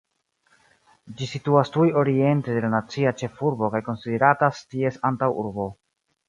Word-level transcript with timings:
Ĝi 1.19 1.27
situas 1.31 1.69
tuj 1.75 1.85
oriente 2.03 2.55
de 2.55 2.63
la 2.65 2.71
nacia 2.77 3.11
ĉefurbo 3.23 3.71
kaj 3.77 3.83
konsideratas 3.91 4.65
ties 4.73 4.99
antaŭurbo. 5.13 5.69